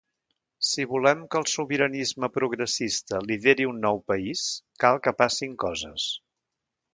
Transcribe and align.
Si 0.67 0.85
volem 0.93 1.19
que 1.33 1.37
el 1.39 1.43
sobiranisme 1.51 2.29
progressista 2.37 3.19
lideri 3.27 3.67
un 3.73 3.77
nou 3.85 4.01
país 4.13 4.43
cal 4.85 4.99
que 5.05 5.15
passin 5.21 5.55
coses. 5.67 6.09